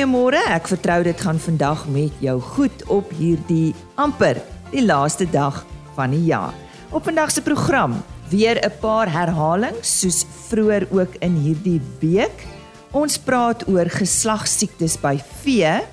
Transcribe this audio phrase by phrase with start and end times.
[0.00, 0.38] Goeiemôre.
[0.48, 4.38] Ek vertrou dit gaan vandag met jou goed op hierdie amper
[4.70, 5.58] die laaste dag
[5.92, 6.54] van die jaar.
[6.88, 7.98] Op vandag se program
[8.32, 12.46] weer 'n paar herhalings soos vroeër ook in hierdie week.
[12.92, 15.84] Ons praat oor geslagsiektes by vee,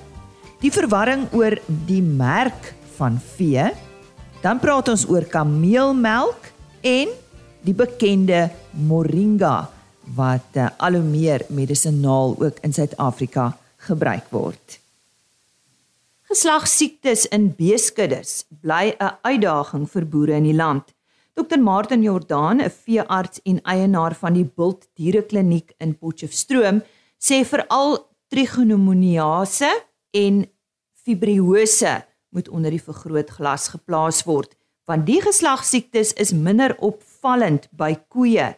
[0.60, 3.68] die verwarring oor die merk van vee.
[4.40, 6.48] Dan praat ons oor kameelmelk
[6.80, 7.08] en
[7.60, 9.68] die bekende moringa
[10.16, 13.52] wat uh, al hoe meer medisinaal ook in Suid-Afrika
[13.88, 14.78] gebruik word.
[16.28, 20.94] Geslagsiektes in beeskuddes bly 'n uitdaging vir boere in die land.
[21.34, 26.82] Dr Martin Jordaan, 'n veearts en eienaar van die Bult Dierekliniek in Potchefstroom,
[27.18, 29.70] sê veral trigonomoniase
[30.10, 30.46] en
[30.92, 38.56] fibriose moet onder die vergrootglas geplaas word, want die geslagsiektes is minder opvallend by koeie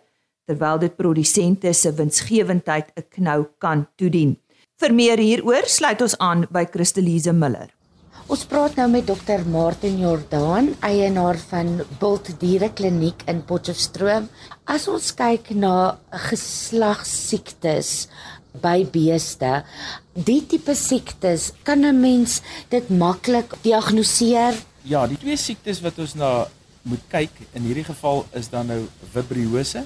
[0.50, 4.36] terwyl dit produsente se winsgewendheid 'n knou kan toedien.
[4.80, 7.68] Vir meer hieroor sluit ons aan by Christelise Miller.
[8.32, 14.30] Ons praat nou met dokter Martin Jordaan, eienaar van Bult Dierekliniek in Potchefstroom.
[14.64, 15.98] As ons kyk na
[16.30, 17.92] geslagsiektes
[18.64, 19.52] by beeste,
[20.16, 24.56] die tipe siektes, kan 'n mens dit maklik diagnoseer?
[24.84, 26.48] Ja, die twee siektes wat ons na
[26.82, 29.84] moet kyk in hierdie geval is dan nou vibriose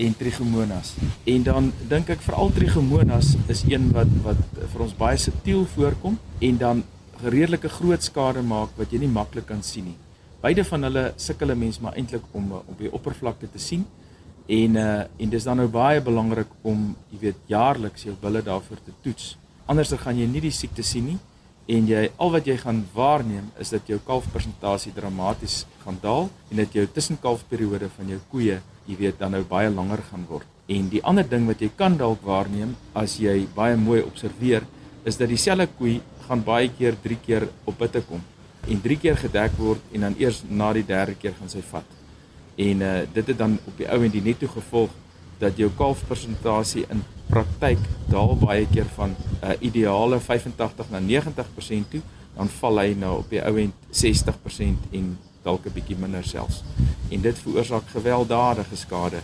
[0.00, 0.94] en trichomonas.
[1.28, 4.40] En dan dink ek veral trichomonas is een wat wat
[4.72, 6.82] vir ons baie subtiel voorkom en dan
[7.20, 9.98] redelike groot skade maak wat jy nie maklik kan sien nie.
[10.40, 13.84] Beide van hulle sukkel 'n mens maar eintlik om op die oppervlakte te sien.
[14.48, 18.80] En uh en dis dan nou baie belangrik om jy weet jaarliks jou bulle daarvoor
[18.84, 19.36] te toets.
[19.66, 21.18] Anders dan gaan jy nie die siekte sien nie
[21.66, 26.56] en jy al wat jy gaan waarneem is dat jou kalfpersentasie dramaties gaan daal en
[26.56, 30.46] dat jou tussenkalfperiode van jou koeie jy weet dan nou baie langer gaan word.
[30.70, 34.66] En die ander ding wat jy kan dalk waarneem as jy baie mooi observeer,
[35.04, 38.20] is dat dieselfde koei gaan baie keer 3 keer op hitte kom
[38.68, 41.96] en 3 keer gedek word en dan eers na die derde keer gaan sy vat.
[42.60, 44.92] En uh dit het dan op die ou en die netto gevolg
[45.40, 47.00] dat jou kalfpersentasie in
[47.30, 52.02] praktyk daal baie keer van 'n uh, ideale 85 na 90% toe,
[52.36, 56.62] dan val hy nou op die ou end 60% en dalk 'n bietjie minder selfs.
[57.10, 59.20] En dit veroorsaak gewelddadige skade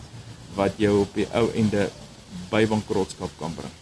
[0.54, 1.90] wat jou op die ou ende
[2.50, 3.72] by bankrotskap kan bring.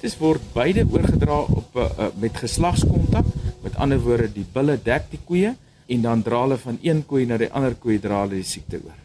[0.00, 3.26] Dit word beide oorgedra op uh, met geslagskontak.
[3.62, 5.54] Met ander woorde, die bulle dek die koeie
[5.86, 8.80] en dan dra hulle van een koei na die ander koei dra hulle die siekte
[8.82, 8.98] oor.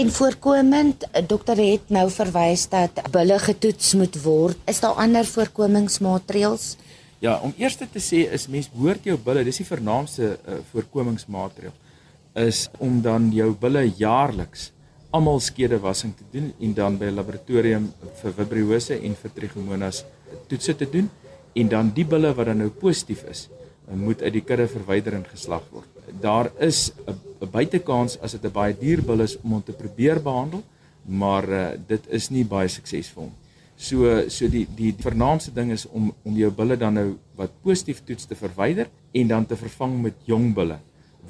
[0.00, 4.56] En voorkomend, dokter het nou verwys dat bulle getoets moet word.
[4.70, 6.76] Is daar ander voorkomingsmaatreëls?
[7.20, 11.74] Ja, om eers te sê is mens behoort jou bulle, dis die vernaamste uh, voorkomingsmaatreël
[12.40, 14.70] is om dan jou bulle jaarliks
[15.12, 17.90] almal skedewassing te doen en dan by 'n laboratorium
[18.22, 20.04] vir vibriose en vir trichomonas
[20.48, 21.10] toetse te doen
[21.54, 23.48] en dan die bulle wat dan nou positief is,
[23.90, 25.88] moet uit die kudde verwyder en geslag word.
[26.22, 30.22] Daar is 'n buitekans as dit 'n baie duur bil is om hom te probeer
[30.22, 30.62] behandel,
[31.04, 33.39] maar uh, dit is nie baie suksesvol nie.
[33.80, 37.06] So so die die vernaamste ding is om om jou bulle dan nou
[37.38, 40.76] wat positief toets te verwyder en dan te vervang met jong bulle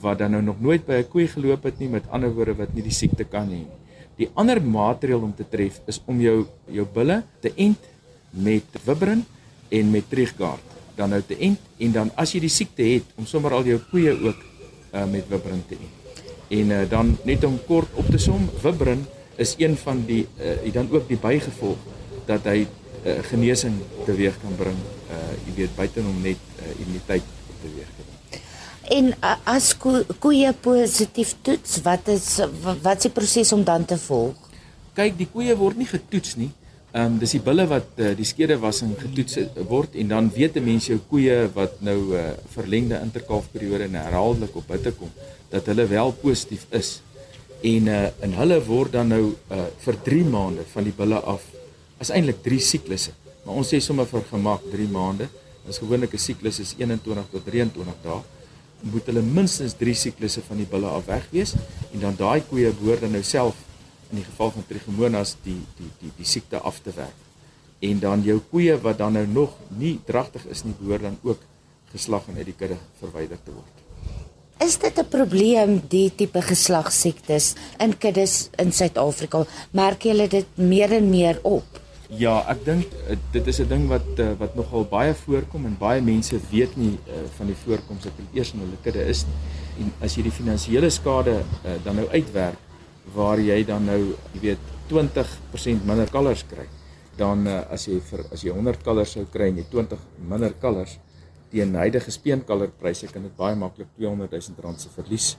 [0.03, 2.75] wat dan nou nog nooit by 'n koei geloop het nie met ander woorde wat
[2.75, 3.79] nie die siekte kan hê nie.
[4.19, 7.79] Die ander maatreel om te tref is om jou jou bulle te ent
[8.31, 9.25] met Vibrin
[9.71, 10.67] en met Trigard
[10.97, 13.79] dan nou te ent en dan as jy die siekte het om sommer al jou
[13.91, 14.41] koeie ook
[14.95, 15.97] uh, met Vibrin te ent.
[16.49, 19.07] En uh, dan net om kort op te som, Vibrin
[19.37, 21.79] is een van die uh, dan ook die bygevolg
[22.31, 24.79] dat hy uh, genesing teweeg kan bring.
[25.11, 27.27] Uh jy weet buite om net uh, immuniteit
[27.63, 28.47] teweeg te bring.
[28.91, 33.85] En uh, as ko koeie positief toets, wat is wat is die proses om dan
[33.87, 34.49] te volg?
[34.97, 36.51] Kyk, die koeie word nie getoets nie.
[36.91, 39.37] Ehm um, dis die bulle wat uh, die skedewassing getoets
[39.71, 44.57] word en dan weet 'n mens jou koeie wat nou uh, verlengde interkalfperiode en herhaaldelik
[44.57, 45.13] op hitte kom
[45.51, 47.01] dat hulle wel positief is.
[47.63, 51.47] En uh, en hulle word dan nou uh, vir 3 maande van die bulle af
[52.01, 53.13] is eintlik 3 siklusse.
[53.45, 55.29] Maar ons sê sommer vir gemak 3 maande.
[55.67, 58.21] Dis gewoonlik 'n siklus is 21 tot 23 dae.
[58.83, 61.55] Moet hulle minstens 3 siklusse van die bulle af weg wees
[61.93, 63.55] en dan daai koeie behoort dan nou self
[64.11, 67.21] in die geval van trichomonas die die die die siekte af te werk.
[67.81, 71.41] En dan jou koeie wat dan nou nog nie dragtig is nie behoort dan ook
[71.93, 73.77] geslag en uit die kudde verwyder te word.
[74.61, 79.47] Is dit 'n probleem die tipe geslagsiektes in kuddes in Suid-Afrika?
[79.71, 81.81] Merk julle dit meer en meer op?
[82.19, 85.77] Ja, ek dink eh, dit is 'n ding wat eh, wat nogal baie voorkom en
[85.79, 89.27] baie mense weet nie uh, van die voorkoms dat dit eers in hulle kudde is.
[89.79, 92.59] En as jy die finansiële skade uh, dan nou uitwerk
[93.15, 94.59] waar jy dan nou, jy weet,
[94.91, 96.67] 20% minder kalvers kry,
[97.17, 100.53] dan uh, as jy vir as jy 100 kalvers sou kry en jy 20 minder
[100.61, 100.99] kalvers
[101.51, 105.37] teen huidige speenkalverpryse kan dit baie maklik 200 000 rand se verlies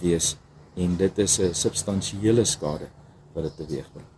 [0.00, 0.36] wees
[0.76, 2.86] en dit is 'n substansiële skade
[3.34, 4.13] wat dit teweegbring.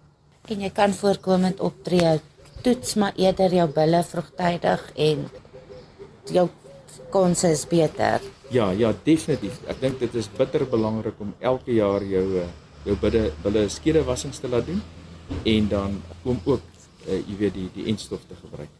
[0.47, 2.21] En jy kan voorkomend optree
[2.63, 5.25] toets maar eerder jou bulle vroegtydig en
[6.31, 6.47] jou
[7.11, 8.23] kanse is beter.
[8.55, 9.59] Ja, ja, definitief.
[9.67, 12.47] Ek dink dit is bitter belangrik om elke jaar jou eh,
[12.87, 14.83] jou bulle bulle skedewassings te laat doen
[15.43, 18.71] en dan kom ook uh, jy weet die die enstof te gebruik.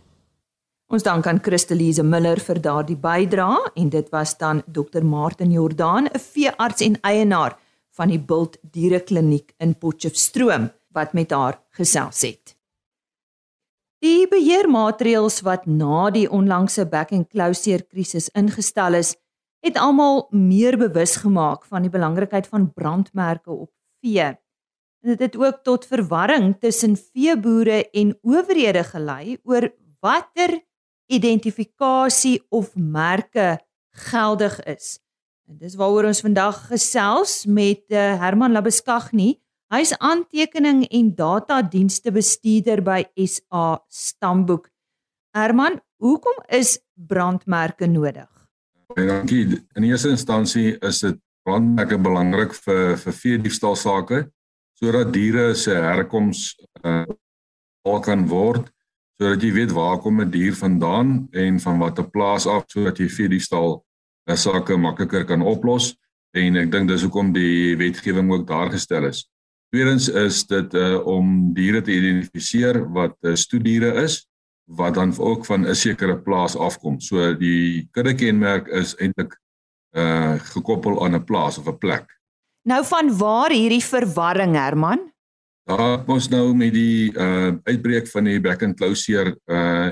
[0.87, 5.03] Ons dank aan Christelise Miller vir daardie bydrae en dit was dan Dr.
[5.03, 7.59] Martin Jordaan, 'n veearts en eienaar
[7.99, 12.57] van die Bult Dierekliniek in Potchefstroom wat met haar gesels het.
[14.05, 19.15] Die beheermaatreëls wat na die onlangse back and closure krisis ingestel is,
[19.65, 23.71] het almal meer bewus gemaak van die belangrikheid van brandmerke op
[24.05, 24.29] vee.
[25.03, 29.71] En dit het ook tot verwarring tussen veeboere en owerhede gelei oor
[30.01, 30.61] watter
[31.07, 33.57] identifikasie of merke
[33.91, 34.99] geldig is.
[35.47, 39.37] En dis waaroor ons vandag gesels met uh, Herman Labeskagni.
[39.67, 44.69] Hy's aantekening en datadienste bestuurder by SA Stamboek.
[45.35, 48.29] Herman, hoekom is brandmerke nodig?
[48.95, 49.59] Dankie.
[49.75, 54.23] In eerste instansie is dit brandmerke belangrik vir vir veediefstal sake
[54.79, 56.47] sodat diere se herkoms
[56.85, 57.03] uh,
[58.07, 58.71] kan word
[59.19, 63.09] sodat jy weet waar kom 'n dier vandaan en van watter plaas af sodat jy
[63.09, 63.83] veediefstal
[64.31, 65.97] uh, sake makliker kan oplos
[66.35, 69.27] en ek dink dis hoekom die wetgewing ook daar gestel is.
[69.75, 74.23] Tweedens is dit uh, om diere te identifiseer wat uh, stoediere is
[74.67, 77.01] wat dan ook van 'n sekere plaas afkom.
[77.01, 79.39] So die kuddekenmerk is eintlik
[79.97, 82.07] uh gekoppel aan 'n plaas of 'n plek.
[82.63, 85.13] Nou van waar hierdie verwarring Herman?
[85.65, 89.91] Daar ons nou met die uh uitbreek van die back and closure uh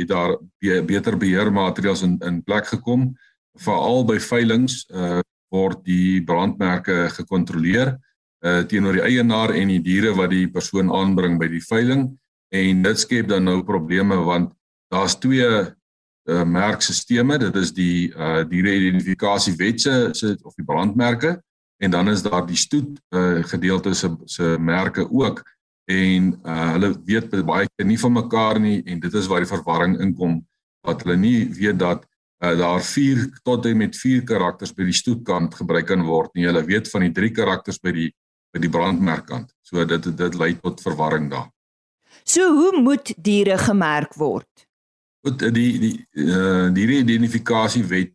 [0.00, 3.12] het daar be beter beheermaatreëls in in plek gekom.
[3.54, 8.13] Veral by veilinge uh word die brandmerke gekontroleer uh
[8.44, 12.10] teenoor die eienaar en die diere wat die persoon aanbring by die veiling.
[12.52, 14.50] En dit skep dan nou probleme want
[14.92, 21.38] daar's twee uh, merkstelsels dit is die uh, diere identifikasiewet se of die brandmerke
[21.78, 25.42] en dan is daar die stoet uh, gedeelte se se merke ook.
[25.84, 29.50] En uh, hulle weet baie keer nie van mekaar nie en dit is waar die
[29.50, 30.38] verwarring inkom
[30.86, 32.06] wat hulle nie weet dat
[32.44, 36.46] uh, daar 4 tot en met 4 karakters by die stoetkant gebruik kan word nie.
[36.46, 38.10] Hulle weet van die 3 karakters by die
[38.54, 41.50] by die brandmerkkant so dit dit lei tot verwarring daar
[42.24, 44.48] So hoe moet diere gemerk word?
[45.24, 48.12] Goed, die die uh die identifikasiewet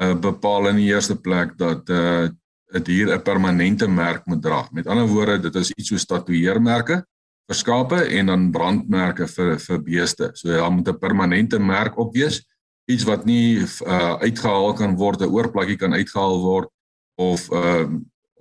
[0.00, 2.28] uh bepaal in die eerste plek dat uh
[2.72, 4.68] 'n dier 'n permanente merk moet dra.
[4.72, 7.04] Met ander woorde, dit is iets soos tatoeëermerke
[7.46, 10.30] vir skape en dan brandmerke vir vir beeste.
[10.32, 12.40] So daar ja, moet 'n permanente merk op wees,
[12.88, 16.68] iets wat nie uh uitgehaal kan word, 'n oorplakkie kan uitgehaal word
[17.16, 17.88] of uh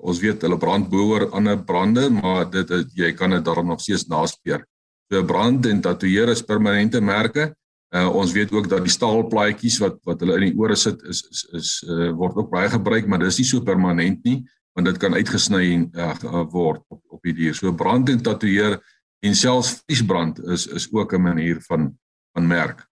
[0.02, 3.82] ons weet hulle brand boor ander brande, maar dit is, jy kan dit daarom nog
[3.82, 4.64] steeds naspeur.
[5.12, 7.52] So brand en tatoeëer is permanente merke.
[7.92, 11.26] Uh, ons weet ook dat die staalplaatjies wat wat hulle in die ore sit is
[11.28, 14.38] is, is uh, word ook baie gebruik, maar dis nie so permanent nie,
[14.78, 17.58] want dit kan uitgesny en uh, word op op die dier.
[17.58, 18.80] So brand en tatoeëer
[19.28, 21.92] en selfs vliesbrand is is ook 'n manier van
[22.32, 22.88] van merk.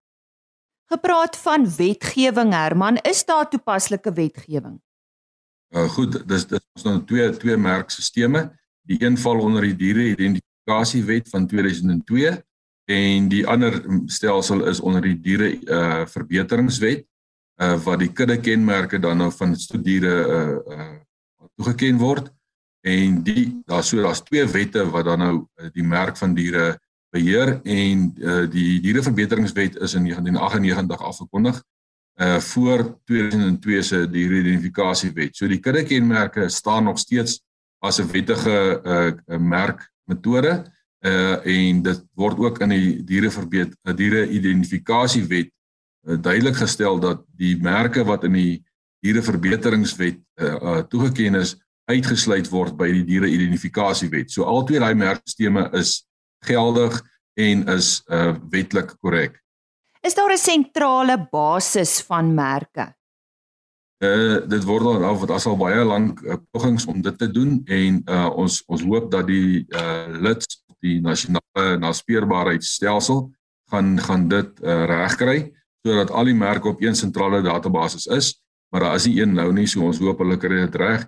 [0.92, 4.82] Gepraat van wetgewing Herman, is daar toepaslike wetgewing?
[5.76, 8.50] Uh, goed, dis dis ons nou twee twee merkstelsels.
[8.90, 12.44] Die een val onder die diere identiteit Kommunikasiewet van 2002
[12.86, 17.06] en die ander stelsel is onder die diere uh verbeteringswet
[17.62, 20.98] uh wat die kudde kenmerke dan nou van studiere uh uh
[21.58, 22.30] toegeken word
[22.86, 26.78] en die daar so daar's twee wette wat dan nou uh, die merk van diere
[27.14, 31.64] beheer en uh die diereverbeteringswet is in 1998 afgekondig
[32.20, 35.36] uh voor 2002 se diere identifikasiewet.
[35.36, 37.40] So die kudde kenmerke staan nog steeds
[37.80, 40.66] as 'n wettige uh merk metode
[41.00, 45.48] uh en dit word ook in die diereverbeet uh, diere identifikasiewet
[46.08, 48.64] uh, duidelik gestel dat die merke wat in die
[49.00, 51.56] diereverbeteringswet uh, uh toegeken is
[51.90, 54.32] uitgesluit word by die diere identifikasiewet.
[54.32, 55.94] So al twee daai merkstelsels is
[56.46, 57.00] geldig
[57.40, 59.40] en is uh wetlik korrek.
[60.01, 62.96] Is daar 'n sentrale basis van merke?
[64.00, 67.32] Uh dit word al af wat as al baie lank uh, pogings om dit te
[67.32, 70.46] doen en uh ons ons hoop dat die uh lid
[70.79, 73.27] die nasionale naspeurbaarheidstelsel
[73.72, 75.51] gaan gaan dit uh, regkry
[75.84, 78.39] sodat al die merke op een sentrale database is
[78.72, 81.03] maar daar is nie een nou nie so ons hoop hulle kry dit reg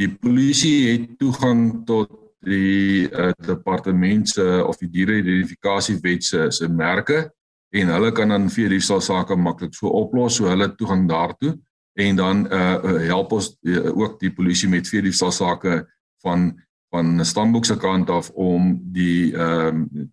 [0.00, 2.08] die polisie het toegang tot
[2.40, 7.28] die uh, departement se of die diere identifikasiewet se se merke
[7.70, 11.54] en hulle kan dan vir hierdie sake maklik so oplos so hulle toegang daartoe
[12.00, 15.84] en dan uh, help ons uh, ook die polisie met vir die sake
[16.24, 16.50] van
[16.90, 20.10] van stamboek se kant af om die ehm um,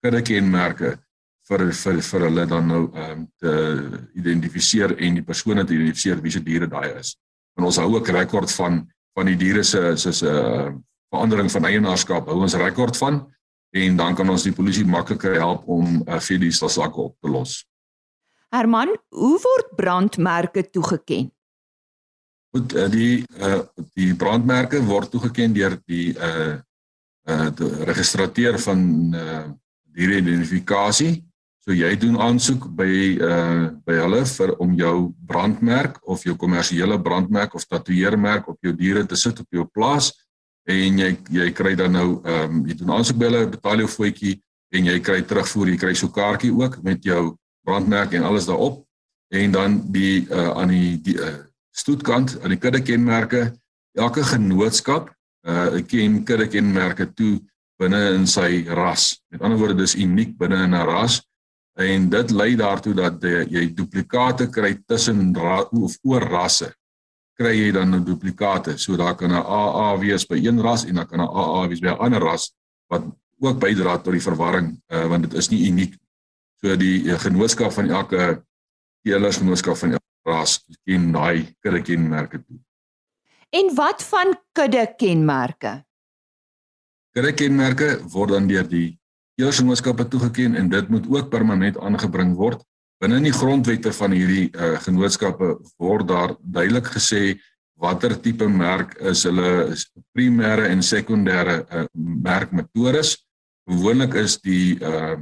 [0.00, 0.90] kudde kenmerke
[1.48, 3.54] vir vir vir hulle dan nou ehm um, te
[4.20, 7.16] identifiseer en die persone te identifiseer wie se diere daai is.
[7.58, 8.84] En ons hou ook rekord van
[9.16, 10.70] van die diere se se se uh,
[11.10, 13.24] verandering van eienaarskap hou ons rekord van
[13.70, 17.30] en dan kan ons die polisie makliker help om uh, vir die sake op te
[17.30, 17.60] los.
[18.50, 21.30] Herman, hoe word brandmerke toegeken?
[22.50, 23.62] Goed, uh, die uh,
[23.94, 26.58] die brandmerke word toegeken deur die uh
[27.30, 28.80] uh die registrateur van
[29.14, 29.42] uh
[29.94, 31.20] diere identifikasie.
[31.62, 34.96] So jy doen aansoek by uh by hulle vir om jou
[35.30, 40.10] brandmerk of jou kommersiële brandmerk of tatoeëermerk op jou diere te sit op jou plaas
[40.70, 43.90] en jy jy kry dan nou ehm um, jy doen aansoek by hulle betaal jou
[43.96, 44.34] voetjie
[44.76, 47.34] en jy kry terugvoer jy kry so kaartjie ook met jou
[47.66, 48.84] brandmerk en alles daarop.
[49.30, 51.36] En dan die uh aan die die uh,
[51.70, 53.50] stoetkant aan die kudde kenmerke
[53.98, 55.10] elke genootskap
[55.48, 57.38] uh ken kudde kenmerke toe
[57.80, 59.16] binne in sy ras.
[59.30, 61.22] Met ander woorde dis uniek binne in 'n ras.
[61.80, 65.32] En dit lei daartoe dat die, jy duplikate kry tussen
[65.70, 66.74] of oor rasse
[67.40, 68.76] kry jy dan 'n duplikate.
[68.76, 71.80] So daar kan 'n AA wees by een ras en dan kan 'n AA wees
[71.80, 72.52] by 'n ander ras
[72.88, 73.02] wat
[73.40, 75.96] ook bydra tot die verwarring uh, want dit is nie uniek.
[76.60, 78.44] So die uh, genootskap van elke
[79.02, 82.58] teelers genootskap van elke ras ken daai kudde kenmerke toe.
[83.50, 85.84] En wat van kudde kenmerke?
[87.16, 89.00] Kudde kenmerke word dan deur die
[89.34, 92.60] teelers genootskappe toegeken en dit moet ook permanent aangebring word
[93.00, 97.38] Binne in die grondwette van hierdie uh, genootskappe word daar duidelik gesê
[97.80, 99.72] watter tipe merk is hulle
[100.12, 103.14] primêre en sekondêre uh, merkmetodes.
[103.70, 105.16] Gewoonlik is die uh,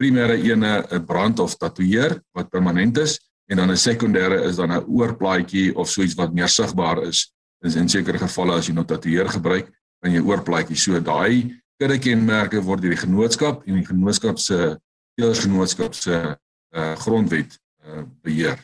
[0.00, 3.18] primêre ene 'n brand of tatoeëer wat permanent is
[3.52, 7.28] en dan 'n sekondêre is dan 'n oorplaatjie of so iets wat meer sigbaar is.
[7.60, 9.68] Dis in sekere gevalle as jy nou tatoeëer gebruik,
[10.00, 10.76] kan jy oorplaatjie.
[10.76, 14.78] So daai kudde kenmerke word deur die genootskap en die genootskap se
[15.18, 16.36] teelersgenootskap se
[16.72, 18.58] uh, grondwet uh, beheer.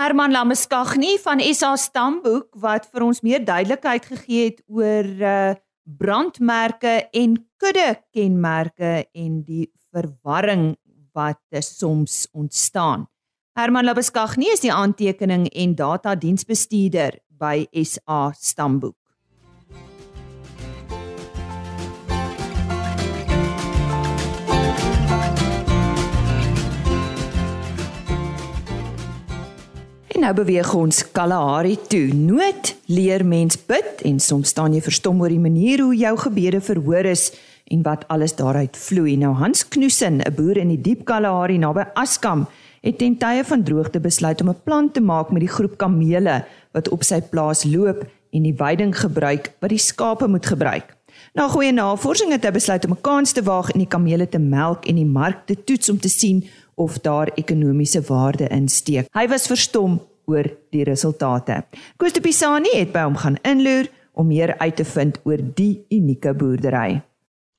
[0.00, 7.08] Herman Lameskagni van SA Stamboek wat vir ons meer duidelikheid gegee het oor uh, brandmerke
[7.12, 10.72] en kudde kenmerke en die verwarring
[11.12, 13.06] wat soms ontstaan.
[13.52, 19.01] Herman Lameskagni is die aantekening en data diensbestuurder by SA Stamboek.
[30.22, 32.12] Nou beweeg ons Kalahari toe.
[32.14, 36.60] Nood leer mens bid en soms staan jy verstom oor die manier hoe jou gebede
[36.62, 37.32] verhoor is
[37.74, 39.16] en wat alles daaruit vloei.
[39.18, 42.46] Nou Hans Knoesen, 'n boer in die diep Kalahari naby Askam,
[42.82, 46.44] het ten tye van droogte besluit om 'n plan te maak met die groep kamele
[46.72, 50.96] wat op sy plaas loop en die veiding gebruik wat die skape moet gebruik.
[51.34, 54.38] Na goeie navorsing het hy besluit om 'n kans te waag en die kamele te
[54.38, 59.06] melk en die mark te toets om te sien of daar ekonomiese waarde in steek.
[59.12, 60.00] Hy was verstom
[60.32, 61.62] oor die resultate.
[62.00, 65.84] Koos de Pisani het by hom gaan inloer om meer uit te vind oor die
[65.92, 67.02] unieke boerdery.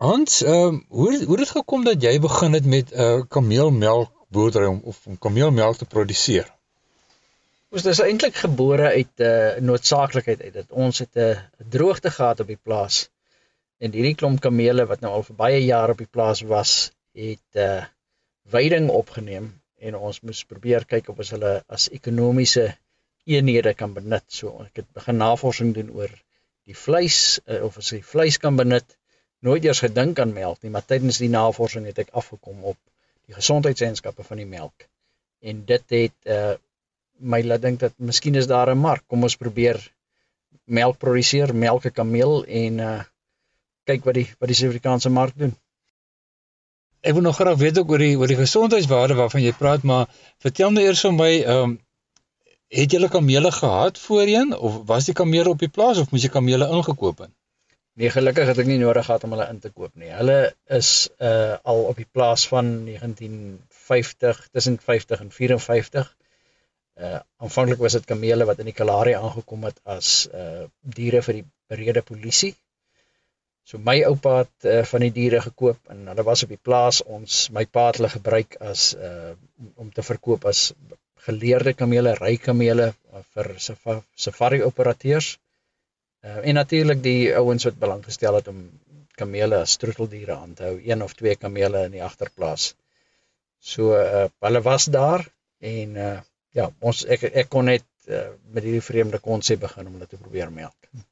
[0.04, 4.12] Hans, ehm uh, hoe hoe het gekom dat jy begin het met 'n uh, kameelmelk
[4.28, 6.50] boerdery om of om kameelmelk te produseer?
[7.74, 11.40] Ons is eintlik gebore uit 'n uh, noodsaaklikheid uit dat ons het 'n uh,
[11.70, 13.10] droogte gehad op die plaas.
[13.78, 17.50] En hierdie klomp kamele wat nou al vir baie jare op die plaas was, het
[17.54, 17.84] 'n uh,
[18.46, 22.66] veiding opgeneem en ons moes probeer kyk of ons hulle as ekonomiese
[23.30, 24.26] eenhede kan benut.
[24.28, 26.12] So ek het begin navorsing doen oor
[26.68, 28.88] die vleis uh, of as jy vleis kan benut.
[29.44, 32.80] Nooit eers gedink aan melk nie, maar tydens die navorsing het ek afgekom op
[33.28, 34.88] die gesondheidseenskappe van die melk.
[35.44, 36.54] En dit het uh
[37.24, 39.04] my laat dink dat miskien is daar 'n mark.
[39.08, 39.78] Kom ons probeer
[40.66, 43.02] melk produseer, melk 'n kameel en uh
[43.88, 45.54] kyk wat die wat die Suid-Afrikaanse mark doen.
[47.04, 50.08] Ek wil nog graag weet ook oor die oor die gesondheidswaarde waarvan jy praat, maar
[50.44, 51.80] vertel my eers vir my, ehm um,
[52.74, 56.32] het julle kamele gehad voorheen of was die kamele op die plaas of moes jy
[56.34, 57.30] kamele ingekoop het?
[57.94, 60.10] Nee, gelukkig het ek nie nodig gehad om hulle in te koop nie.
[60.10, 60.38] Hulle
[60.78, 60.90] is
[61.28, 66.10] uh al op die plaas van 1950, tussen 50 en 54.
[66.98, 70.66] Uh aanvanklik was dit kamele wat in die Kalahari aangekom het as uh
[70.98, 72.56] diere vir die berede polisie
[73.64, 77.00] So my oupa het uh, van die diere gekoop en hulle was op die plaas
[77.18, 79.32] ons my pa het hulle gebruik as uh
[79.80, 80.74] om te verkoop as
[81.26, 83.54] geleerde kamele, ry kamele uh, vir
[84.26, 85.38] safari operateurs.
[86.24, 88.66] Uh, en natuurlik die ouens wat belang gestel het om
[89.20, 92.74] kamele as troeteldiere aan te hou, een of twee kamele in die agterplaas.
[93.74, 95.24] So uh, hulle was daar
[95.64, 96.20] en uh,
[96.60, 100.20] ja, ons ek ek kon net uh, met hierdie vreemde konsep begin om hulle te
[100.20, 100.92] probeer melk.
[100.92, 101.06] Um,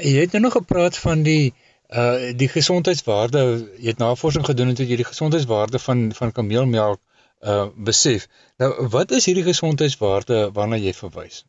[0.00, 1.52] jy het nou nog gepraat van die
[1.92, 3.40] uh die gesondheidswaarde,
[3.76, 7.00] jy het navorsing gedoen en jy die gesondheidswaarde van van kameelmelk
[7.40, 8.28] uh besef.
[8.56, 11.44] Nou wat is hierdie gesondheidswaarde waarna jy verwys?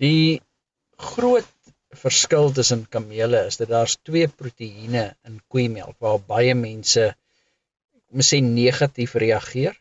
[0.00, 0.40] Die
[0.96, 1.46] groot
[1.90, 7.14] verskil tussen kamele is dat daar's twee proteïene in koeimelk waar baie mense
[8.08, 9.76] kom sê negatief reageer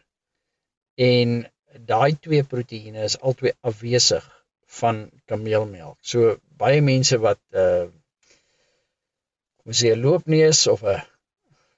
[0.95, 1.45] en
[1.87, 4.25] daai twee proteïene is albei afwesig
[4.79, 5.97] van kameelmelk.
[6.01, 7.85] So baie mense wat uh
[9.61, 11.01] kom sê 'n loopneus of 'n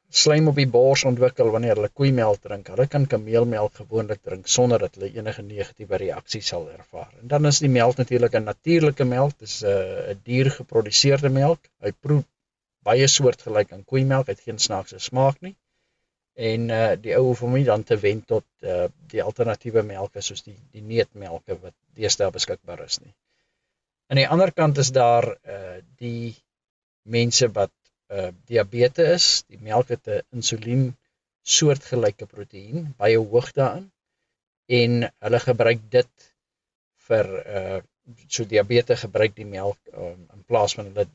[0.10, 2.70] slaim op die bors ontwikkel wanneer hulle koeimelk drink.
[2.74, 7.12] Hulle kan kameelmelk gewoonlik drink sonder dat hulle enige negatiewe reaksie sal ervaar.
[7.22, 11.70] En dan is die melk natuurlik 'n natuurlike melk, dis 'n uh, 'n diergeproduseerde melk.
[11.86, 12.24] Hy proe
[12.84, 15.56] baie soortgelyk aan koeimelk, hy het geen snaakse smaak nie.
[16.52, 20.22] En uh die ou hoef hom nie dan te wend tot uh die alternatiewe melke
[20.22, 23.14] soos die die neutmelke wat deesdae beskikbaar is nie.
[24.10, 26.34] Aan die ander kant is daar uh die
[27.16, 27.74] mense wat
[28.10, 30.90] uh diabetes is, die melk het 'n insulien
[31.44, 33.88] soortgelyke proteïen, baie hoog daarin.
[34.80, 36.12] En hulle gebruik dit
[37.08, 37.80] vir uh
[38.28, 41.06] so diabetes gebruik die melk um, in plaas van hulle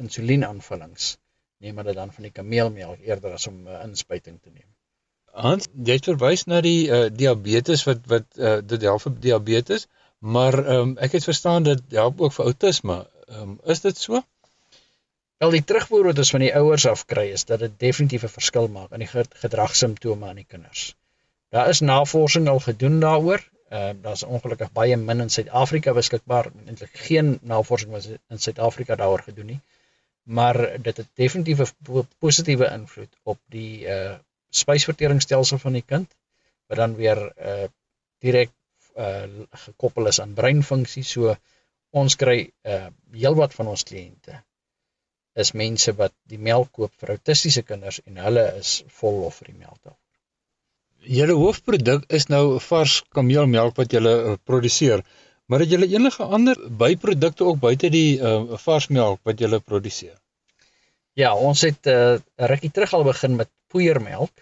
[0.00, 1.16] insuliinaanvullings
[1.64, 4.68] neem hulle dan van die kameelmelk eerder as om 'n uh, inspuiting te neem.
[5.46, 9.88] Hans, jy het verwys na die uh, diabetes wat wat uh, dit help vir diabetes,
[10.18, 13.06] maar um, ek het verstaan dit help ook vir outisme.
[13.28, 14.22] Um, is dit so?
[15.38, 18.36] Wel die terugvoer wat ons van die ouers af kry is dat dit definitief 'n
[18.38, 19.10] verskil maak in die
[19.44, 20.94] gedragssimptome aan die kinders.
[21.48, 23.44] Daar is navorsing al gedoen daaroor.
[23.68, 26.50] Ehm uh, daar's ongelukkig baie min in Suid-Afrika beskikbaar.
[26.66, 29.60] Eintlik geen navorsing was in Suid-Afrika daaroor gedoen nie.
[30.22, 34.14] Maar dit het definitief 'n positiewe invloed op die uh
[34.50, 36.14] spysverteringsstelsel van die kind
[36.66, 37.64] wat dan weer uh
[38.18, 38.50] direk
[38.98, 41.04] uh gekoppel is aan breinfunksie.
[41.06, 41.36] So
[42.02, 44.42] ons kry uh heelwat van ons kliënte
[45.38, 49.52] is mense wat die melk koop vir autistiese kinders en hulle is vol lof vir
[49.52, 50.04] die melk daarvoor.
[51.18, 55.04] Julle hoofproduk is nou vars kameelmelk wat julle uh, produseer,
[55.46, 60.16] maar het julle enige ander byprodukte ook buite die uh, vars melk wat julle produseer?
[61.18, 64.34] Ja, ons het 'n uh, rukkie terug al begin met poeiermelk.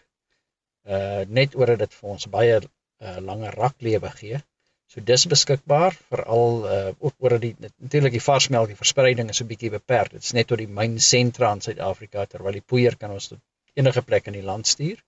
[0.86, 2.58] Uh net oor dit vir ons baie
[3.00, 4.42] uh, langer raklewe gee.
[4.86, 9.70] So dis beskikbaar veral uh oor die natuurlik die varsmelk die verspreiding is 'n bietjie
[9.74, 10.12] beperk.
[10.12, 13.42] Dit is net tot die myn sentra in Suid-Afrika terwyl die poeier kan ons tot
[13.74, 15.02] enige plek in die land stuur.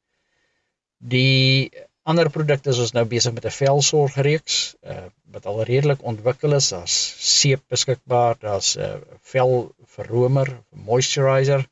[0.99, 1.71] Die
[2.03, 6.71] ander produkte is ons nou besig met 'n velsorgreeks uh wat al redelik ontwikkel is.
[6.75, 6.99] Daar's
[7.31, 10.49] seep beskikbaar, daar's 'n uh, velverromer,
[10.91, 11.69] moisturizer.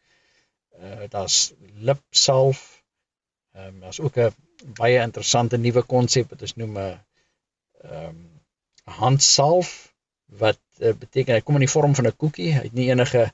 [0.78, 1.52] Uh daar's
[1.90, 2.66] lipsalf.
[3.54, 4.45] Ehm um, daar's ook 'n
[4.78, 6.96] baie interessante nuwe konsep wat ons noem 'n uh,
[7.84, 8.24] ehm um,
[9.00, 9.92] handsalf
[10.42, 12.52] wat uh, beteken hy kom in die vorm van 'n koekie.
[12.54, 13.32] Hy het nie enige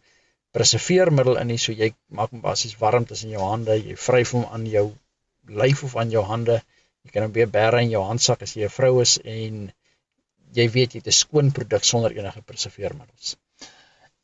[0.56, 3.76] preserveermiddel in nie, so jy maak hom basies warm tussen jou hande.
[3.76, 4.86] Jy vryf hom aan jou
[5.48, 6.62] lyf of aan jou hande.
[7.04, 9.72] Jy kan hom weer bære in jou handsak as jy 'n vrou is en
[10.58, 13.36] jy weet jy het 'n skoon produk sonder enige preserveermiddels.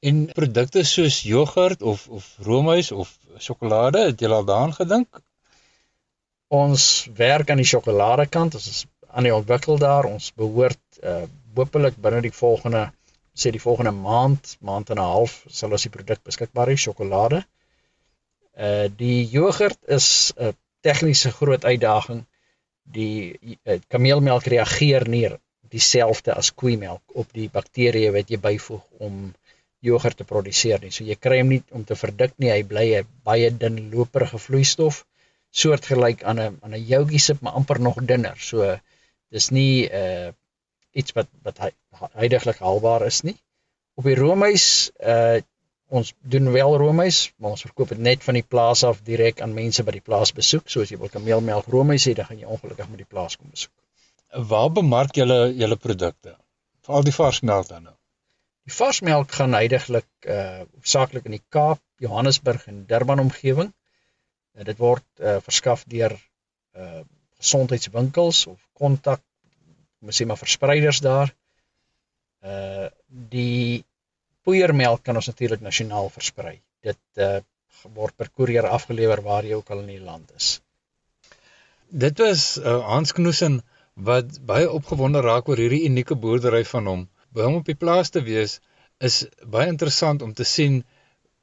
[0.01, 5.23] En produkte soos jogurt of of roomys of sjokolade, het jy al daaraan gedink?
[6.49, 8.55] Ons werk aan die sjokolade kant.
[8.57, 10.09] Ons is aan die ontwikkel daar.
[10.09, 11.25] Ons behoort uh
[11.59, 12.85] hopelik binne die volgende
[13.35, 17.43] sê die volgende maand, maand en 'n half sal ons die produk beskikbaar hê, sjokolade.
[18.57, 22.25] Uh die jogurt is 'n tegniese groot uitdaging.
[22.83, 25.29] Die uh, kameelmelk reageer nie
[25.69, 29.35] dieselfde as koeimelk op die bakterieë wat jy byvoeg om
[29.81, 30.91] jogurt te produseer nie.
[30.91, 32.51] So jy kry hom nie om te verdik nie.
[32.51, 35.05] Hy bly 'n baie dun loperige vloeistof
[35.51, 38.37] soortgelyk aan 'n aan 'n joutjie sip maar amper nog dunner.
[38.39, 38.79] So
[39.31, 40.29] dis nie uh
[40.93, 41.59] iets wat wat
[42.15, 43.37] heidaglik haalbaar is nie.
[43.95, 45.41] Op die roomys uh
[45.89, 49.55] ons doen wel roomys, maar ons verkoop dit net van die plaas af direk aan
[49.57, 50.69] mense wat die plaas besoek.
[50.69, 53.49] So as jy wil kameelmelk roomys hê, dan gaan jy ongelukkig met die plaas kom
[53.51, 53.73] besoek.
[54.51, 56.37] Waar bemark julle julle produkte?
[56.85, 57.95] Veral die varsmelk dan nou.
[58.69, 63.73] Die varsmelk gaan heidaglik uh saaklik in die Kaap, Johannesburg en Durban omgewing.
[64.59, 66.15] Uh, dit word uh verskaf deur
[66.75, 67.03] uh
[67.39, 69.23] gesondheidswinkels of kontak
[70.03, 71.35] moet sê maar verspreiders daar.
[72.43, 72.89] Uh
[73.35, 73.85] die
[74.43, 76.59] poeiermelk kan ons natuurlik nasionaal versprei.
[76.83, 77.39] Dit uh
[77.95, 80.59] word per koerier afgelewer waar jy ook al in die land is.
[81.89, 83.61] Dit was uh, Hans Knoesen
[83.95, 87.05] wat baie opgewonde raak oor hierdie unieke boerdery van hom.
[87.35, 88.59] By hom op die plaas te wees
[88.99, 90.83] is baie interessant om te sien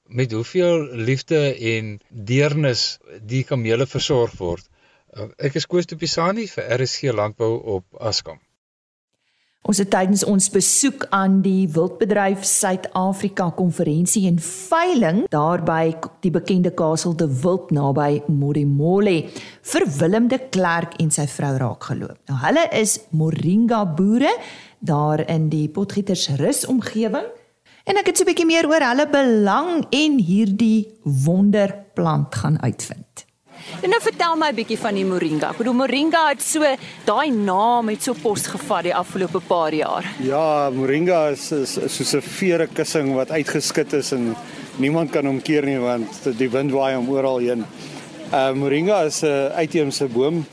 [0.07, 4.67] met hoeveel liefde en deernis die kamele versorg word.
[5.15, 8.39] Uh, ek is Koos de Pisani vir RSG Landbou op Askam.
[9.65, 16.69] Ons het tydens ons besoek aan die Wildbedryf Suid-Afrika konferensie en veiling daarby die bekende
[16.69, 19.15] Kasteel de Wild naby Modimolle
[19.71, 22.19] vir Willem de Klerk en sy vrou raak geloop.
[22.29, 24.35] Nou hulle is moringa boere
[24.85, 27.25] daar in die Potgietersrus omgewing
[27.85, 33.25] en ek het so 'n bietjie meer oor hulle belang en hierdie wonderplant gaan uitvind.
[33.81, 35.49] En nou vertel my 'n bietjie van die moringa.
[35.49, 36.61] Ek bedoel moringa het so
[37.05, 40.05] daai naam het so pos gevat die afgelope paar jaar.
[40.19, 44.35] Ja, moringa is, is, is soos 'n vere kussing wat uitgeskit is en
[44.77, 47.65] niemand kan hom keer nie want die wind waai hom oral heen.
[48.33, 50.45] Uh moringa is 'n uitheemse boom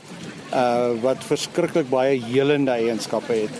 [0.53, 3.55] uh wat verskriklik baie helende eienskappe het.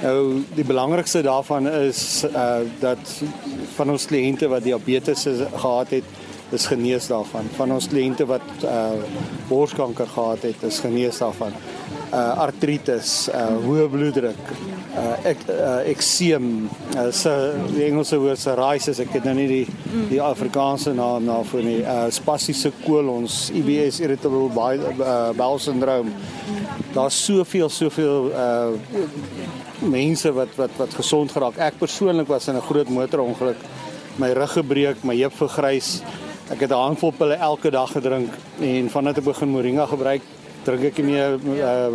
[0.00, 3.12] Nou die belangrikste daarvan is uh dat
[3.76, 6.04] van ons kliënte wat diabetes gehad het,
[6.50, 7.50] is genees daarvan.
[7.56, 8.96] Van ons kliënte wat uh
[9.48, 11.52] borskanker gehad het, is genees daarvan.
[12.10, 14.54] Uh artritis, uh hoë bloeddruk,
[14.96, 17.36] uh ek uh, uh,
[17.74, 19.66] die Engelse woord psoriasis, ek het nou nie die
[20.10, 21.80] die Afrikaanse naam daarvoor nie.
[21.84, 26.16] Uh spastiese kolons, IBS irritable bowel, uh, bowel syndrome.
[26.96, 29.39] Daar's soveel soveel uh
[29.80, 31.56] mense wat wat wat gesond geraak.
[31.58, 33.56] Ek persoonlik was in 'n groot motorongeluk.
[34.16, 36.02] My rug gebreek, my heup vergrys.
[36.50, 40.22] Ek het 'n handvol pille elke dag gedrink en vandat ek begin moringa gebruik,
[40.64, 41.88] drink ek nie meer uh,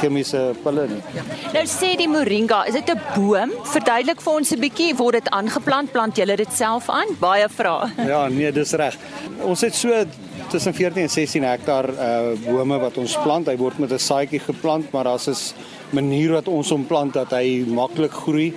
[0.00, 1.02] chemiese pille nie.
[1.14, 1.22] Ja.
[1.52, 3.52] Nou sê die moringa, is dit 'n boom?
[3.64, 5.92] Verduidelik vir ons 'n bietjie, word dit aangeplant?
[5.92, 7.06] Plant julle dit self aan?
[7.20, 7.90] Baie vrae.
[8.06, 8.96] Ja, nee, dis reg.
[9.42, 10.04] Ons het so
[10.52, 13.48] tussen 14 en 16 hektaar uh bome wat ons plant.
[13.48, 15.54] Hy word met 'n saadjie geplant, maar daar's 'n
[15.90, 18.52] manier wat ons hom plant dat hy maklik groei.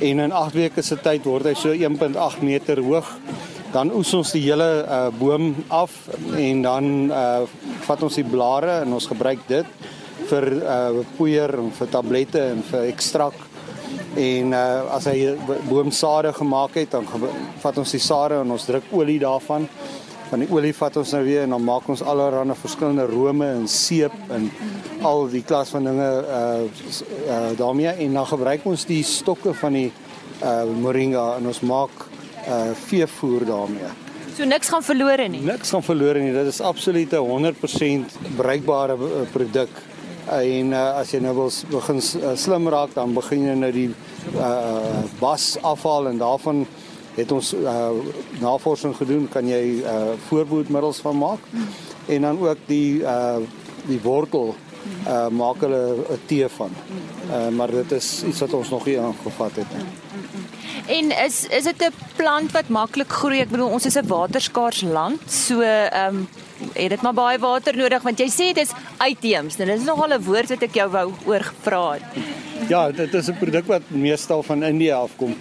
[0.00, 3.18] En in 8 weke se tyd word hy so 1.8 meter hoog.
[3.72, 5.90] Dan oes ons die hele uh, boom af
[6.36, 7.42] en dan uh,
[7.80, 9.66] vat ons die blare en ons gebruik dit
[10.28, 13.34] vir uh, poeier en vir tablette en vir ekstrak.
[14.16, 15.36] En uh, as hy
[15.68, 17.04] boomsade gemaak het dan
[17.60, 19.68] vat ons die sade en ons druk olie daarvan
[20.30, 23.68] van die olie vat ons nou weer en dan maak ons allerlei verskillende rome en
[23.68, 24.48] seep en
[25.04, 26.64] al die klas van dinge uh,
[27.28, 29.90] uh daarmee en dan gebruik ons die stokke van die
[30.42, 32.06] uh moringa en ons maak
[32.48, 33.92] uh veevoer daarmee.
[34.34, 35.44] So niks gaan verlore nie.
[35.46, 36.32] Niks gaan verlore nie.
[36.34, 38.96] Dit is absoluut 'n 100% bruikbare
[39.32, 39.70] produk.
[40.30, 42.00] En uh, as jy nou wil begin
[42.36, 43.90] slim raak, dan begin jy nou die
[44.34, 46.66] uh bas afhaal en daarvan
[47.14, 47.90] het ons uh
[48.40, 51.38] navorsing gedoen, kan jy uh voorboedmiddels van maak.
[52.06, 53.36] En dan ook die uh
[53.86, 54.54] die wortel
[55.06, 56.70] uh maak hulle 'n tee van.
[57.30, 59.86] Uh maar dit is iets wat ons nog nie aangevat het nie.
[60.86, 63.40] En is is dit 'n plant wat maklik groei?
[63.40, 66.28] Ek bedoel ons is 'n waterskaars land, so ehm um,
[66.72, 69.56] het dit maar baie water nodig want jy sê dit is uitheems.
[69.56, 72.02] Nou, dit is nogal 'n woord wat ek jou wou oor gevra het.
[72.68, 75.36] Ja, dit is 'n produk wat meestal van Indië afkom.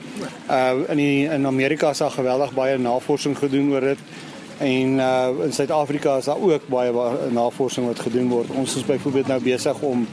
[0.50, 3.98] Uh in die, in Amerika is daar geweldig baie navorsing gedoen oor dit.
[4.58, 6.92] En uh in Suid-Afrika is daar ook baie
[7.30, 8.50] navorsing wat gedoen word.
[8.50, 10.08] Ons is byvoorbeeld nou besig om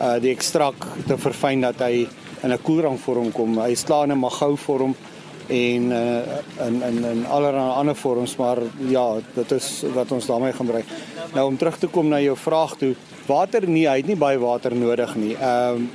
[0.00, 2.08] uh die ekstrak te verfyn dat hy
[2.42, 3.58] in 'n koelrang vorm kom.
[3.58, 4.94] Hy slaan in 'n magou vorm
[5.46, 10.52] en uh, in in in allerlei ander vorms, maar ja, dit is wat ons daarmee
[10.52, 10.84] gebruik.
[11.34, 12.94] Nou om terug te kom na jou vraag toe,
[13.26, 15.34] water nie, hy het nie baie water nodig nie.
[15.34, 15.90] Ehm um,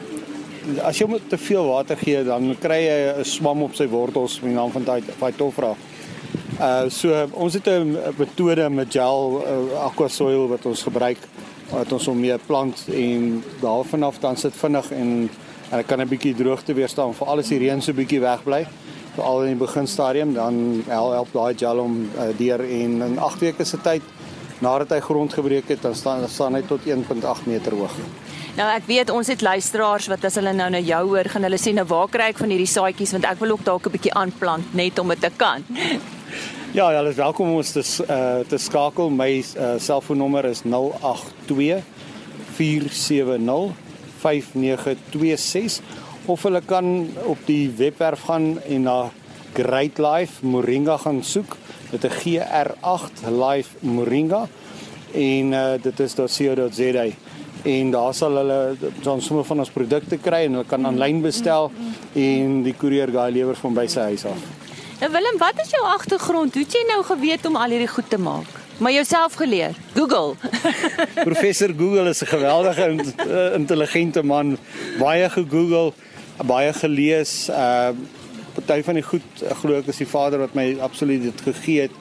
[0.83, 4.51] as jy te veel water gee, dan kry jy 'n swam op sy wortels met
[4.51, 4.85] die naam van
[5.19, 5.75] Phytophthora.
[6.59, 11.17] Uh so ons het 'n metode met gel uh, aqua soil wat ons gebruik
[11.71, 15.29] wat ons om mee plant en daarvan af dan sit vinnig en
[15.71, 18.67] en ek kan 'n bietjie droogte weerstaan vir alles die reën so bietjie wegbly
[19.15, 23.39] veral in die beginstadium dan help, help daai gel om uh, deur en in 8
[23.39, 24.01] weke se tyd
[24.59, 27.95] nadat hy grond gebreek het dan staan staan hy tot 1.8 meter hoog.
[28.55, 31.57] Nou ek weet ons het luisteraars wat as hulle nou na jou hoor gaan hulle
[31.59, 33.11] sê nou waar kry ek van hierdie saadjies?
[33.11, 35.59] Want ek wil ook dalk 'n bietjie aanplant net om dit te kan.
[36.71, 39.09] Ja, ja, is welkom om ons te uh, te skakel.
[39.09, 41.83] My uh, selfoonnommer is 082
[42.55, 43.75] 470
[44.23, 45.81] 5926
[46.25, 49.11] of hulle kan op die webwerf gaan en na
[49.53, 51.57] Great Life Moringa gaan soek.
[51.91, 54.47] Met 'n GR8 Life Moringa.
[55.11, 57.34] En uh, dit is .co.za
[57.65, 58.59] en daar sal hulle
[59.03, 61.71] dan sommer van ons produkte kry en hulle kan aanlyn bestel
[62.13, 64.45] en die koerier gaan lewer van by sy huis af.
[65.01, 66.53] Nou Willem, wat is jou agtergrond?
[66.53, 68.51] Hoe het jy nou geweet om al hierdie goed te maak?
[68.77, 69.75] Maar jouself geleer.
[69.95, 70.35] Google.
[71.29, 72.85] Professor Google is 'n geweldige
[73.55, 74.57] intelligente man.
[74.99, 75.93] Baie gegoogel,
[76.45, 77.49] baie gelees.
[77.49, 77.89] Uh
[78.55, 81.91] party van die goed glo ek is die Vader wat my absoluut dit gegee het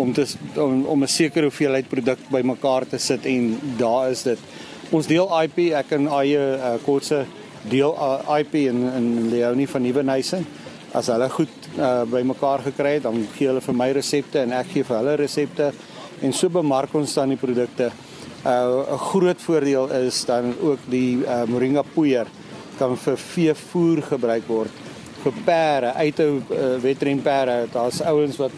[0.00, 4.38] om te om, om 'n sekere hoeveelheid produk bymekaar te sit en daar is dit.
[4.92, 7.22] Ons deel IP, ek en eie uh, kortse
[7.64, 10.42] deel uh, IP in in Leonie van Nieuwenhuise.
[10.92, 14.68] As hulle goed uh, bymekaar gekry het, dan gee hulle vir my resepte en ek
[14.74, 15.70] gee vir hulle resepte
[16.20, 17.88] en so bemark ons dan die produkte.
[18.42, 22.28] 'n uh, Groot voordeel is dan ook die uh, moringa poeier
[22.76, 24.80] kan vir veevoer gebruik word
[25.22, 27.70] vir perde, uithou uh, wetrenperde.
[27.72, 28.52] Daar's ouens wat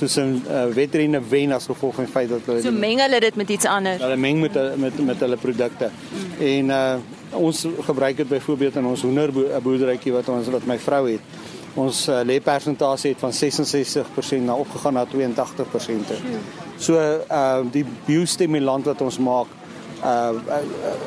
[0.00, 3.20] soos 'n uh, wetrenne wen as gevolg van die feit dat hulle So meng hulle
[3.20, 4.00] dit met iets anders.
[4.00, 5.90] Hulle meng met met met hulle produkte.
[5.90, 6.46] Mm.
[6.46, 6.96] En uh
[7.30, 11.20] ons gebruik dit byvoorbeeld in ons hoenderboerderytjie wat ons wat my vrou het.
[11.78, 16.16] Ons uh, lê persentasie het van 66% na opgegaan na 82%.
[16.78, 19.46] So uh die biostimulant wat ons maak
[20.02, 20.32] uh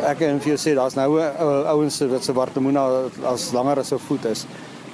[0.07, 2.85] ek kan vir jou sê daar's nou ouens wat se wartemoena
[3.25, 4.45] as langer as 'n voet is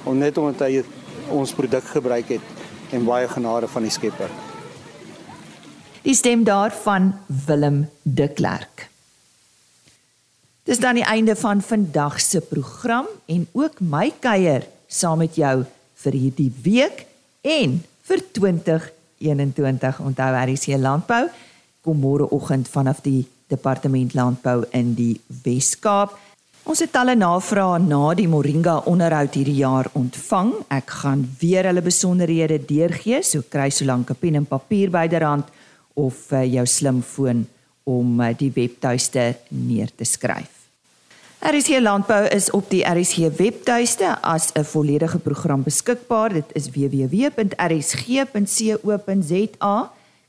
[0.04, 0.82] om net omdat hy
[1.28, 2.59] ons produk gebruik het
[2.90, 4.30] en baie genade van die Skepper.
[6.02, 7.12] Die stem daarvan
[7.46, 8.88] Willem de Klerk.
[10.64, 15.64] Dis dan die einde van vandag se program en ook my kuier saam met jou
[16.04, 17.04] vir hierdie week
[17.42, 20.00] en vir 2021.
[20.00, 21.28] Onthou RC Landbou
[21.84, 26.16] kom môreoggend vanaf die Departement Landbou in die Wes-Kaap.
[26.68, 30.52] Ons het talle navrae na die Moringa onderhoud hierdie jaar ontvang.
[30.68, 35.46] Ek gaan weer hulle besonderhede deurgee, so kry so lank 'n pen en papier byderhand
[35.94, 37.46] of uh, jou slimfoon
[37.84, 40.60] om uh, die webtuiste neer te skryf.
[41.40, 46.32] RSG Landbou is op die RSG webtuiste as 'n volledige program beskikbaar.
[46.32, 47.50] Dit is www.rsg.co.za.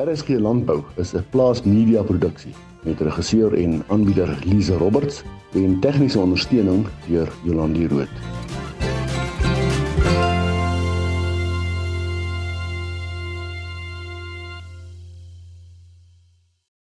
[0.02, 5.22] RSG Landbou is 'n plaasmedia produksie met regisseur en aanbieder Lize Roberts
[5.54, 8.10] en tegniese ondersteuning deur Jolandi Root.